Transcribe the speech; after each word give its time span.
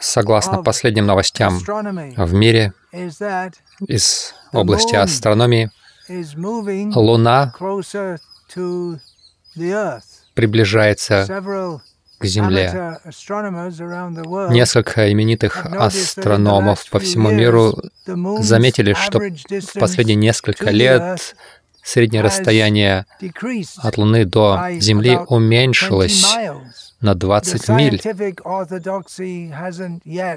Согласно 0.00 0.62
последним 0.62 1.06
новостям 1.06 1.58
в 1.58 2.32
мире 2.32 2.72
из 3.86 4.34
области 4.52 4.94
астрономии, 4.94 5.70
Луна 6.94 7.54
приближается 10.34 11.26
к 12.18 12.24
Земле. 12.24 12.98
Несколько 14.50 15.12
именитых 15.12 15.66
астрономов 15.66 16.88
по 16.90 16.98
всему 16.98 17.30
миру 17.30 17.74
заметили, 18.06 18.94
что 18.94 19.18
в 19.18 19.78
последние 19.78 20.16
несколько 20.16 20.70
лет 20.70 21.34
среднее 21.82 22.22
расстояние 22.22 23.06
от 23.78 23.98
Луны 23.98 24.24
до 24.24 24.60
Земли 24.78 25.18
уменьшилось 25.28 26.24
на 27.02 27.14
20 27.14 27.68
миль. 27.68 28.00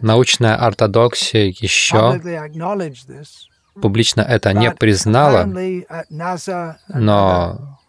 Научная 0.02 0.55
ортодоксия 0.55 1.45
еще 1.45 2.22
публично 3.81 4.22
это 4.22 4.53
не 4.53 4.72
признала, 4.72 5.48
но, 6.89 7.80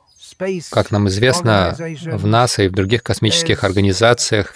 как 0.71 0.91
нам 0.91 1.09
известно, 1.09 1.77
в 2.05 2.27
НАСА 2.27 2.65
и 2.65 2.69
в 2.69 2.73
других 2.73 3.03
космических 3.03 3.65
организациях 3.65 4.55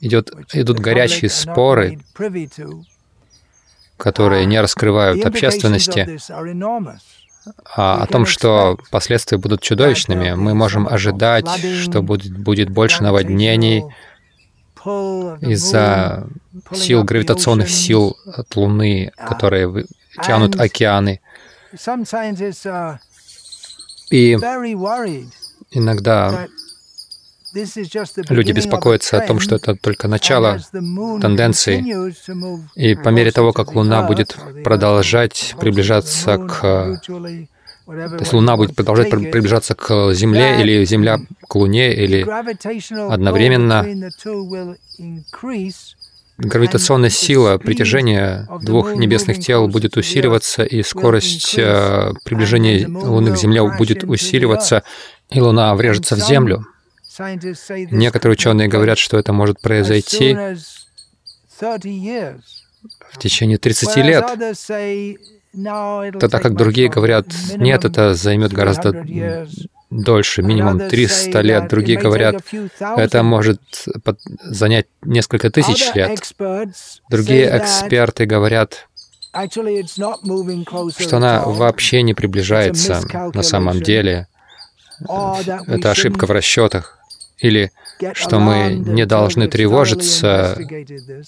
идет, 0.00 0.30
идут 0.52 0.78
горячие 0.78 1.30
споры, 1.30 1.98
которые 3.96 4.46
не 4.46 4.60
раскрывают 4.60 5.24
общественности, 5.24 6.18
а 7.76 8.02
о 8.02 8.06
том, 8.06 8.26
что 8.26 8.78
последствия 8.90 9.38
будут 9.38 9.60
чудовищными. 9.60 10.32
Мы 10.32 10.54
можем 10.54 10.86
ожидать, 10.88 11.48
что 11.82 12.02
будет, 12.02 12.36
будет 12.36 12.70
больше 12.70 13.02
наводнений 13.02 13.84
из-за 15.40 16.26
сил, 16.72 17.04
гравитационных 17.04 17.70
сил 17.70 18.16
от 18.26 18.54
Луны, 18.56 19.12
которые 19.16 19.86
тянут 20.24 20.60
океаны. 20.60 21.20
И 24.10 24.34
иногда 25.70 26.46
Люди 28.28 28.52
беспокоятся 28.52 29.18
о 29.18 29.26
том, 29.26 29.40
что 29.40 29.56
это 29.56 29.74
только 29.76 30.08
начало 30.08 30.60
тенденции. 30.72 31.84
И 32.74 32.94
по 32.94 33.08
мере 33.10 33.30
того, 33.30 33.52
как 33.52 33.74
Луна 33.74 34.02
будет 34.02 34.36
продолжать 34.64 35.54
приближаться 35.60 36.38
к... 36.38 37.00
То 37.86 38.16
есть 38.18 38.32
Луна 38.32 38.56
будет 38.56 38.74
продолжать 38.74 39.10
приближаться 39.10 39.74
к 39.74 40.14
Земле, 40.14 40.60
или 40.60 40.84
Земля 40.84 41.20
к 41.46 41.54
Луне, 41.54 41.94
или 41.94 42.26
одновременно 43.10 43.86
гравитационная 46.38 47.10
сила 47.10 47.58
притяжения 47.58 48.48
двух 48.62 48.94
небесных 48.94 49.38
тел 49.38 49.68
будет 49.68 49.96
усиливаться, 49.96 50.64
и 50.64 50.82
скорость 50.82 51.54
э, 51.56 52.12
приближения 52.24 52.88
Луны 52.88 53.32
к 53.32 53.36
Земле 53.36 53.62
будет 53.76 54.02
усиливаться, 54.04 54.82
и 55.30 55.40
Луна 55.40 55.74
врежется 55.74 56.16
в 56.16 56.20
Землю. 56.20 56.66
Некоторые 57.18 58.32
ученые 58.34 58.68
говорят, 58.68 58.98
что 58.98 59.18
это 59.18 59.32
может 59.32 59.60
произойти 59.60 60.36
в 63.10 63.18
течение 63.18 63.58
30 63.58 63.96
лет, 63.96 64.24
тогда 66.18 66.40
как 66.40 66.56
другие 66.56 66.88
говорят, 66.88 67.26
нет, 67.56 67.84
это 67.84 68.14
займет 68.14 68.52
гораздо 68.52 69.06
дольше, 69.90 70.42
минимум 70.42 70.80
300 70.80 71.40
лет. 71.40 71.68
Другие 71.68 71.98
говорят, 71.98 72.42
это 72.80 73.22
может 73.22 73.60
занять 74.42 74.86
несколько 75.02 75.50
тысяч 75.50 75.94
лет. 75.94 76.20
Другие 77.08 77.56
эксперты 77.56 78.26
говорят, 78.26 78.88
что 80.98 81.16
она 81.16 81.42
вообще 81.44 82.02
не 82.02 82.14
приближается 82.14 83.00
на 83.32 83.42
самом 83.42 83.80
деле. 83.80 84.26
Это 85.68 85.90
ошибка 85.90 86.26
в 86.26 86.30
расчетах 86.32 87.03
или 87.44 87.70
что 88.14 88.40
мы 88.40 88.70
не 88.70 89.04
должны 89.04 89.48
тревожиться, 89.48 90.58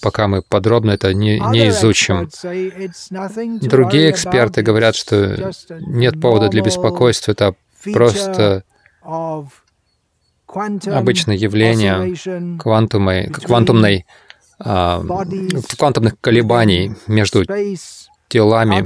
пока 0.01 0.27
мы 0.27 0.41
подробно 0.41 0.91
это 0.91 1.13
не, 1.13 1.39
не 1.39 1.69
изучим. 1.69 2.29
Другие 3.61 4.11
эксперты 4.11 4.63
говорят, 4.63 4.95
что 4.95 5.51
нет 5.69 6.19
повода 6.19 6.49
для 6.49 6.63
беспокойства, 6.63 7.31
это 7.31 7.55
просто 7.93 8.63
обычное 10.47 11.35
явление 11.35 12.57
квантумной, 12.57 14.05
а, 14.59 15.03
квантумных 15.77 16.19
колебаний 16.19 16.95
между 17.05 17.45
телами 18.27 18.81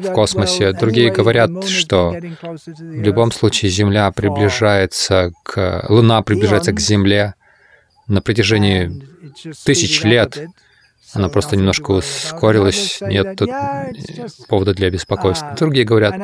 в 0.00 0.12
космосе. 0.12 0.72
Другие 0.72 1.10
говорят, 1.10 1.64
что 1.64 2.10
в 2.10 3.02
любом 3.02 3.32
случае 3.32 3.70
Земля 3.70 4.10
приближается 4.10 5.32
к... 5.42 5.84
Луна 5.88 6.22
приближается 6.22 6.72
к 6.72 6.80
Земле 6.80 7.34
на 8.06 8.22
протяжении 8.22 9.02
тысяч 9.64 10.02
лет. 10.02 10.38
Она 11.14 11.30
просто 11.30 11.56
немножко 11.56 11.92
ускорилась, 11.92 12.98
нет 13.00 13.36
тут 13.36 13.48
повода 14.46 14.74
для 14.74 14.90
беспокойства. 14.90 15.54
Другие 15.58 15.86
говорят, 15.86 16.14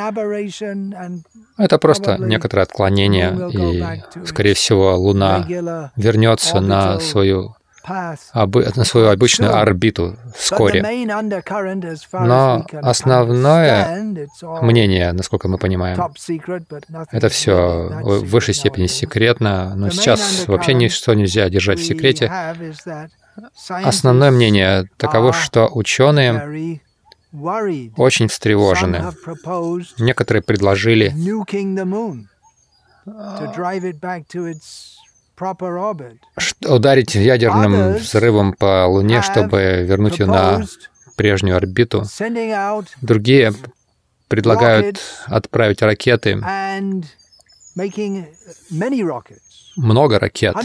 это 1.57 1.79
просто 1.79 2.19
некоторое 2.19 2.63
отклонение, 2.63 3.51
и, 3.51 4.27
скорее 4.27 4.53
всего, 4.55 4.95
Луна 4.97 5.47
вернется 5.97 6.61
на 6.61 7.01
свою 7.01 7.57
на 7.87 8.85
свою 8.85 9.09
обычную 9.09 9.57
орбиту 9.57 10.17
вскоре. 10.37 10.83
Но 12.13 12.67
основное 12.83 14.03
мнение, 14.63 15.13
насколько 15.13 15.49
мы 15.49 15.59
понимаем, 15.59 15.99
это 17.11 17.29
все 17.29 17.91
в 18.03 18.25
высшей 18.25 18.55
степени 18.55 18.87
секретно, 18.87 19.75
но 19.77 19.91
сейчас 19.91 20.47
вообще 20.47 20.75
ничто 20.75 21.15
нельзя 21.15 21.49
держать 21.49 21.81
в 21.81 21.85
секрете. 21.85 22.31
Основное 23.69 24.31
мнение 24.31 24.89
таково, 24.97 25.33
что 25.33 25.69
ученые 25.73 26.81
очень 27.97 28.29
встревожены. 28.29 29.13
Некоторые 29.99 30.43
предложили 30.43 31.13
ударить 36.67 37.15
ядерным 37.15 37.95
взрывом 37.95 38.53
по 38.53 38.87
Луне, 38.87 39.23
чтобы 39.23 39.85
вернуть 39.87 40.19
ее 40.19 40.27
на 40.27 40.65
прежнюю 41.17 41.57
орбиту. 41.57 42.05
Другие 43.01 43.53
предлагают 44.29 45.01
отправить 45.27 45.83
ракеты, 45.83 46.41
много 49.77 50.19
ракет, 50.19 50.57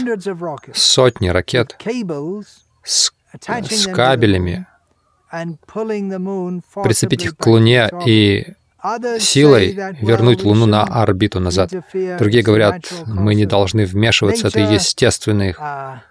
сотни 0.74 1.28
ракет 1.28 1.76
с, 2.84 3.12
с 3.42 3.86
кабелями, 3.88 4.66
прицепить 6.82 7.24
их 7.24 7.36
к 7.36 7.46
Луне 7.46 7.90
и 8.06 8.54
силой 9.18 9.78
вернуть 10.00 10.44
Луну 10.44 10.66
на 10.66 10.84
орбиту 10.84 11.40
назад. 11.40 11.70
Другие 12.18 12.42
говорят, 12.42 12.82
мы 13.06 13.34
не 13.34 13.46
должны 13.46 13.84
вмешиваться, 13.84 14.48
это 14.48 14.60
естественный 14.60 15.54
а, 15.58 16.02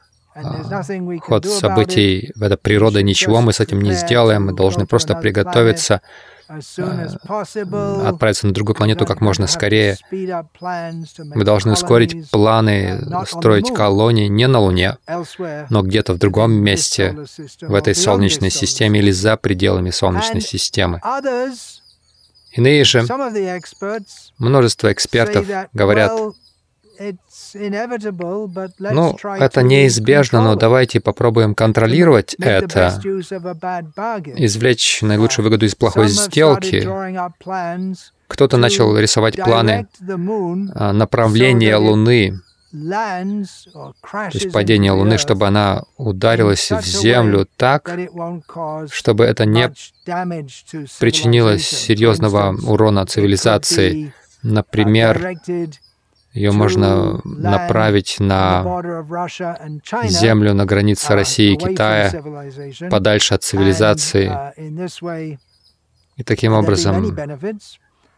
ход 1.22 1.46
событий, 1.46 2.32
это 2.40 2.58
природа, 2.58 3.02
ничего 3.02 3.42
мы 3.42 3.54
с 3.54 3.60
этим 3.60 3.82
не 3.82 3.94
сделаем, 3.94 4.46
мы 4.46 4.54
должны 4.54 4.86
просто 4.86 5.16
приготовиться 5.16 6.02
а, 6.48 8.08
отправиться 8.08 8.48
на 8.48 8.54
другую 8.54 8.76
планету 8.76 9.06
как 9.06 9.22
можно 9.22 9.46
скорее. 9.46 9.98
Мы 10.12 11.44
должны 11.44 11.74
ускорить 11.74 12.30
планы, 12.32 13.00
строить 13.28 13.74
колонии 13.74 14.28
не 14.28 14.48
на 14.48 14.60
Луне, 14.60 14.98
но 15.70 15.84
где-то 15.84 16.14
в 16.14 16.18
другом 16.18 16.54
месте 16.54 17.16
в 17.62 17.74
этой 17.76 17.94
Солнечной 17.94 18.50
системе 18.50 19.00
или 19.00 19.12
за 19.12 19.38
пределами 19.38 19.92
Солнечной 19.92 20.42
системы. 20.42 21.02
Иные 22.52 22.84
же, 22.84 23.06
множество 24.38 24.92
экспертов 24.92 25.46
говорят, 25.74 26.12
ну, 28.92 29.18
это 29.22 29.62
неизбежно, 29.64 30.42
но 30.42 30.56
давайте 30.56 31.00
попробуем 31.00 31.56
контролировать 31.56 32.36
это, 32.36 33.00
извлечь 34.36 35.02
наилучшую 35.02 35.46
выгоду 35.46 35.66
из 35.66 35.76
плохой 35.76 36.10
сделки. 36.10 36.88
Кто-то 38.28 38.58
начал 38.58 38.96
рисовать 38.98 39.36
планы 39.38 39.88
а, 40.76 40.94
направления 40.94 41.78
Луны 41.78 42.40
то 42.72 44.30
есть 44.32 44.52
падение 44.52 44.92
Луны, 44.92 45.18
чтобы 45.18 45.48
она 45.48 45.84
ударилась 45.98 46.72
в 46.72 46.86
Землю 46.86 47.48
так, 47.58 47.90
чтобы 48.92 49.24
это 49.26 49.46
не 49.46 49.72
причинило 51.00 51.58
серьезного 51.58 52.56
урона 52.64 53.06
цивилизации. 53.06 54.14
Например, 54.44 55.36
ее 56.34 56.52
можно 56.52 57.20
направить 57.26 58.20
на 58.20 58.64
землю 60.04 60.54
на 60.54 60.66
границе 60.66 61.16
России 61.16 61.54
и 61.54 61.58
Китая, 61.58 62.12
подальше 62.92 63.34
от 63.34 63.44
цивилизации. 63.44 64.32
И 66.18 66.24
таким 66.24 66.54
образом 66.54 67.18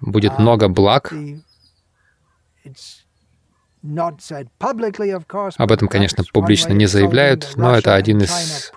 будет 0.02 0.40
много 0.40 0.68
благ. 0.68 1.14
Об 5.58 5.72
этом, 5.72 5.88
конечно, 5.88 6.24
публично 6.32 6.74
не 6.74 6.86
заявляют, 6.86 7.54
но 7.56 7.76
это 7.76 7.96
один 7.96 8.22
из 8.22 8.72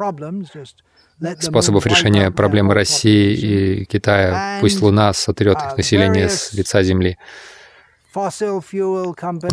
способов 1.40 1.86
решения 1.86 2.30
проблемы 2.30 2.74
России 2.74 3.34
и 3.34 3.84
Китая. 3.84 4.58
Пусть 4.60 4.80
Луна 4.80 5.12
сотрет 5.12 5.58
их 5.58 5.76
население 5.76 6.28
с 6.28 6.52
лица 6.52 6.82
Земли. 6.82 7.18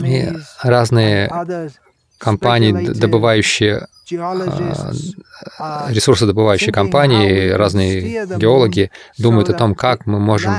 И 0.04 0.34
разные 0.64 1.32
компании, 2.18 2.94
добывающие 2.94 3.88
ресурсодобывающие 5.90 6.72
компании, 6.72 7.50
разные 7.50 8.26
геологи 8.38 8.92
думают 9.18 9.50
о 9.50 9.54
том, 9.54 9.76
как 9.76 10.06
мы 10.06 10.20
можем 10.20 10.54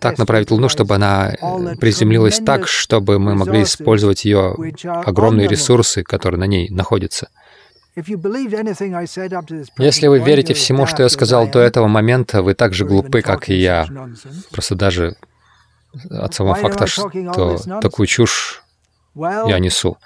так 0.00 0.18
направить 0.18 0.50
Луну, 0.50 0.68
чтобы 0.68 0.94
она 0.94 1.32
приземлилась 1.80 2.38
так, 2.38 2.68
чтобы 2.68 3.18
мы 3.18 3.34
могли 3.34 3.62
использовать 3.62 4.24
ее 4.24 4.54
огромные 4.84 5.48
ресурсы, 5.48 6.02
которые 6.02 6.38
на 6.38 6.46
ней 6.46 6.68
находятся. 6.70 7.28
Если 9.78 10.06
вы 10.06 10.18
верите 10.20 10.54
всему, 10.54 10.86
что 10.86 11.02
я 11.02 11.08
сказал 11.08 11.48
до 11.48 11.58
этого 11.58 11.88
момента, 11.88 12.42
вы 12.42 12.54
так 12.54 12.72
же 12.72 12.84
глупы, 12.84 13.22
как 13.22 13.48
и 13.48 13.54
я. 13.54 13.86
Просто 14.52 14.74
даже 14.76 15.16
от 16.10 16.34
самого 16.34 16.54
факта, 16.54 16.86
что 16.86 17.10
такую 17.80 18.06
чушь 18.06 18.62
я 19.14 19.58
несу. 19.58 19.98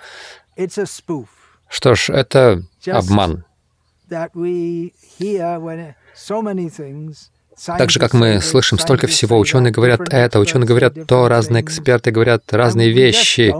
Что 1.72 1.94
ж, 1.94 2.10
это 2.10 2.62
обман. 2.86 3.44
Так 7.64 7.90
же, 7.90 7.98
как 7.98 8.12
мы 8.12 8.42
слышим 8.42 8.78
столько 8.78 9.06
всего, 9.06 9.38
ученые 9.38 9.72
говорят 9.72 10.12
это, 10.12 10.38
ученые 10.38 10.66
говорят 10.66 10.94
то, 11.06 11.28
разные 11.28 11.62
эксперты 11.62 12.10
говорят 12.10 12.52
разные 12.52 12.90
вещи, 12.90 13.54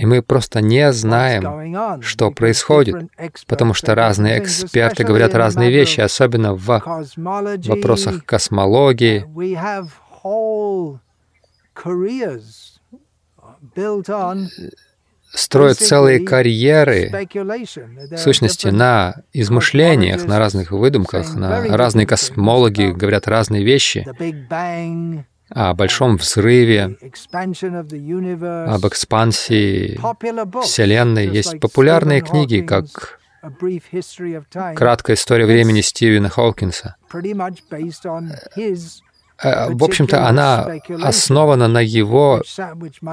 и 0.00 0.04
мы 0.04 0.22
просто 0.22 0.62
не 0.62 0.92
знаем, 0.92 2.02
что 2.02 2.32
происходит, 2.32 2.96
потому 3.46 3.72
что 3.72 3.94
разные 3.94 4.40
эксперты 4.40 5.04
говорят 5.04 5.34
разные 5.34 5.70
вещи, 5.70 6.00
особенно 6.00 6.54
в 6.54 6.66
вопросах 6.66 8.24
космологии 8.24 9.24
строят 15.34 15.78
целые 15.78 16.20
карьеры, 16.20 17.10
в 18.10 18.16
сущности, 18.18 18.68
на 18.68 19.16
измышлениях, 19.32 20.24
на 20.24 20.38
разных 20.38 20.70
выдумках, 20.70 21.34
на 21.34 21.76
разные 21.76 22.06
космологи 22.06 22.92
говорят 22.92 23.28
разные 23.28 23.64
вещи 23.64 24.06
о 25.50 25.74
большом 25.74 26.16
взрыве, 26.16 26.96
об 28.66 28.86
экспансии 28.86 30.00
Вселенной. 30.62 31.28
Есть 31.28 31.60
популярные 31.60 32.20
книги, 32.22 32.60
как 32.60 33.20
«Краткая 34.74 35.16
история 35.16 35.44
времени» 35.44 35.82
Стивена 35.82 36.30
Хокинса. 36.30 36.96
Э, 39.44 39.68
в 39.70 39.84
общем-то, 39.84 40.26
она 40.26 40.68
основана 41.02 41.68
на 41.68 41.80
его 41.80 42.42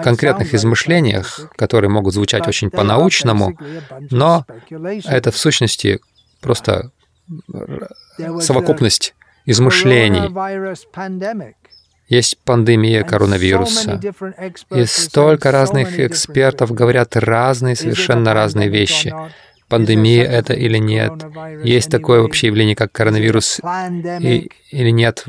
конкретных 0.04 0.54
измышлениях, 0.54 1.51
которые 1.56 1.89
могут 1.89 2.13
звучать 2.13 2.48
очень 2.48 2.69
по-научному, 2.69 3.57
но 4.10 4.45
это 5.06 5.31
в 5.31 5.38
сущности 5.38 6.00
просто 6.39 6.92
совокупность 8.39 9.13
измышлений. 9.45 10.30
Есть 12.07 12.38
пандемия 12.44 13.04
коронавируса, 13.04 14.00
и 14.69 14.86
столько 14.86 15.51
разных 15.51 16.00
экспертов 16.00 16.72
говорят 16.74 17.16
разные, 17.16 17.75
совершенно 17.75 18.33
разные 18.33 18.68
вещи. 18.68 19.13
Пандемия 19.69 20.25
это 20.25 20.54
или 20.54 20.78
нет? 20.78 21.13
Есть 21.63 21.89
такое 21.89 22.22
вообще 22.22 22.48
явление, 22.48 22.75
как 22.75 22.92
коронавирус 22.92 23.62
и, 24.19 24.51
или 24.72 24.89
нет? 24.89 25.24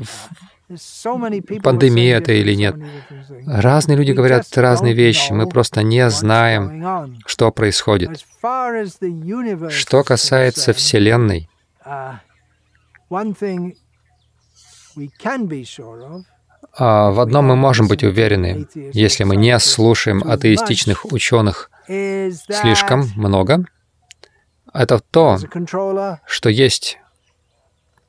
Пандемия 1.61 2.17
это 2.17 2.31
или 2.31 2.53
нет. 2.53 2.75
Разные 3.45 3.97
люди 3.97 4.11
говорят 4.11 4.45
разные 4.55 4.93
вещи, 4.93 5.31
мы 5.31 5.47
просто 5.47 5.83
не 5.83 6.09
знаем, 6.09 7.17
что 7.25 7.51
происходит. 7.51 8.25
Что 9.69 10.03
касается 10.03 10.73
Вселенной, 10.73 11.49
uh, 11.85 12.15
а, 16.75 17.11
в 17.11 17.19
одном 17.19 17.45
мы 17.45 17.55
можем 17.55 17.87
быть 17.87 18.03
уверены, 18.03 18.67
если 18.93 19.23
мы 19.25 19.35
не 19.35 19.57
слушаем 19.59 20.23
атеистичных 20.23 21.05
ученых 21.05 21.69
слишком 21.85 23.09
много, 23.15 23.65
это 24.73 24.99
то, 24.99 25.37
что 26.25 26.49
есть 26.49 26.97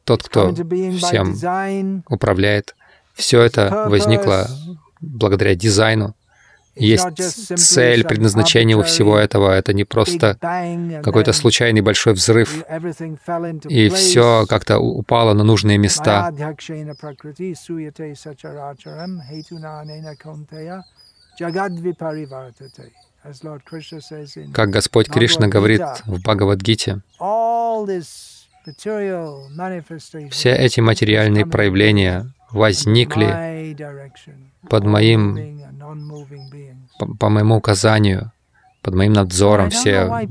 тот, 0.05 0.23
кто 0.23 0.53
всем 0.53 2.05
управляет. 2.09 2.75
Все 3.15 3.43
это 3.43 3.87
возникло 3.89 4.49
благодаря 5.01 5.55
дизайну. 5.55 6.15
Есть 6.77 7.57
цель, 7.57 8.05
предназначение 8.05 8.77
у 8.77 8.83
всего 8.83 9.17
этого. 9.17 9.53
Это 9.53 9.73
не 9.73 9.85
просто 9.85 10.37
какой-то 11.03 11.33
случайный 11.33 11.83
большой 11.83 12.15
взрыв, 12.15 12.65
и 13.69 13.89
все 13.91 14.45
как-то 14.49 14.79
упало 14.79 15.35
на 15.35 15.45
нужные 15.45 15.79
места. 15.79 16.35
Как 24.53 24.71
Господь 24.71 25.09
Кришна 25.09 25.49
говорит 25.49 25.83
в 26.07 26.21
Бхагавадгите, 26.21 27.01
все 30.31 30.53
эти 30.53 30.81
материальные 30.81 31.47
проявления 31.47 32.33
возникли 32.51 33.77
под 34.69 34.85
моим, 34.85 35.61
по, 36.99 37.07
по 37.17 37.29
моему 37.29 37.57
указанию, 37.57 38.33
под 38.85 38.95
моим 38.95 39.15
надзором, 39.15 39.71
все 39.71 40.29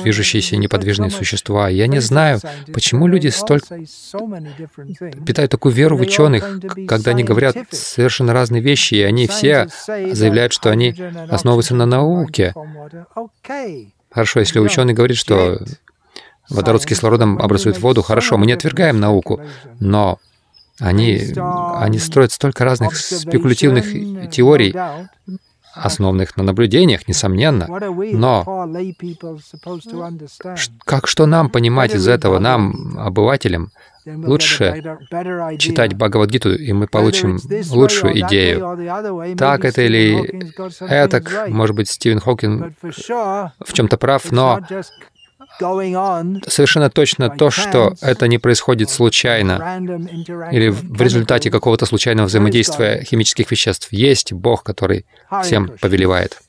движущиеся 0.00 0.56
неподвижные 0.56 1.10
существа. 1.10 1.68
Я 1.68 1.88
не 1.88 2.00
знаю, 2.00 2.40
почему 2.72 3.08
люди 3.08 3.28
столько 3.28 3.78
питают 5.26 5.50
такую 5.50 5.74
веру 5.74 5.96
в 5.96 6.00
ученых, 6.00 6.60
когда 6.86 7.10
они 7.10 7.24
говорят 7.24 7.56
совершенно 7.70 8.32
разные 8.32 8.62
вещи, 8.62 8.94
и 8.94 9.02
они 9.02 9.26
все 9.26 9.68
заявляют, 9.86 10.52
что 10.52 10.70
они 10.70 10.94
основываются 11.28 11.74
на 11.74 11.86
науке. 11.86 12.54
Хорошо, 14.10 14.40
если 14.40 14.60
ученый 14.60 14.94
говорит, 14.94 15.16
что 15.16 15.58
водород 16.48 16.82
с 16.82 16.86
кислородом 16.86 17.38
образует 17.38 17.78
воду, 17.78 18.02
хорошо, 18.02 18.36
мы 18.38 18.46
не 18.46 18.52
отвергаем 18.52 19.00
науку, 19.00 19.40
но 19.80 20.18
они, 20.78 21.32
они 21.36 21.98
строят 21.98 22.32
столько 22.32 22.64
разных 22.64 22.96
спекулятивных 22.96 24.30
теорий, 24.30 24.74
основанных 25.74 26.36
на 26.36 26.42
наблюдениях, 26.42 27.06
несомненно. 27.08 27.66
Но 28.12 28.44
как 30.84 31.06
что 31.06 31.26
нам 31.26 31.50
понимать 31.50 31.94
из 31.94 32.08
этого, 32.08 32.38
нам, 32.38 32.98
обывателям, 32.98 33.70
лучше 34.06 34.98
читать 35.58 35.94
Бхагавадгиту, 35.94 36.54
и 36.54 36.72
мы 36.72 36.86
получим 36.86 37.38
лучшую 37.70 38.20
идею. 38.20 39.36
Так 39.36 39.64
это 39.64 39.82
или 39.82 40.44
этак, 40.80 41.48
может 41.48 41.76
быть, 41.76 41.88
Стивен 41.88 42.20
Хокинг 42.20 42.72
в 42.82 43.72
чем-то 43.72 43.96
прав, 43.96 44.30
но 44.30 44.60
Совершенно 46.46 46.90
точно 46.90 47.30
то, 47.30 47.50
что 47.50 47.94
это 48.00 48.28
не 48.28 48.38
происходит 48.38 48.90
случайно 48.90 49.80
или 50.52 50.68
в 50.68 51.00
результате 51.00 51.50
какого-то 51.50 51.86
случайного 51.86 52.26
взаимодействия 52.26 53.02
химических 53.04 53.50
веществ. 53.50 53.88
Есть 53.92 54.32
Бог, 54.32 54.62
который 54.62 55.06
всем 55.42 55.72
повелевает. 55.80 56.40